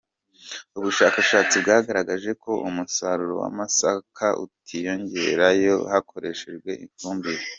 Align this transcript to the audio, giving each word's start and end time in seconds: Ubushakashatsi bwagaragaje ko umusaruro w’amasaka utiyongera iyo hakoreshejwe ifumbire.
Ubushakashatsi 0.77 1.55
bwagaragaje 1.63 2.31
ko 2.43 2.51
umusaruro 2.67 3.33
w’amasaka 3.43 4.27
utiyongera 4.45 5.45
iyo 5.59 5.75
hakoreshejwe 5.91 6.71
ifumbire. 6.85 7.43